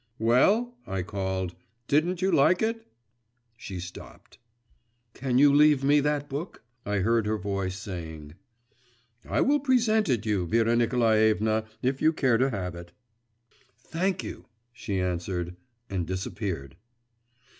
'Well?' 0.17 0.73
I 0.87 1.03
called 1.03 1.53
'didn't 1.87 2.23
you 2.23 2.31
like 2.31 2.63
it?' 2.63 2.87
She 3.55 3.79
stopped. 3.79 4.39
'Can 5.13 5.37
you 5.37 5.53
leave 5.53 5.83
me 5.83 5.99
that 5.99 6.27
book?' 6.27 6.63
I 6.87 7.01
heard 7.01 7.27
her 7.27 7.37
voice 7.37 7.77
saying. 7.77 8.33
'I 9.29 9.41
will 9.41 9.59
present 9.59 10.09
it 10.09 10.25
you, 10.25 10.47
Vera 10.47 10.75
Nikolaevna, 10.75 11.65
if 11.83 12.01
you 12.01 12.13
care 12.13 12.39
to 12.39 12.49
have 12.49 12.73
it.' 12.73 12.93
'Thank 13.77 14.23
you!' 14.23 14.45
she 14.73 14.99
answered, 14.99 15.55
and 15.87 16.07
disappeared. 16.07 16.77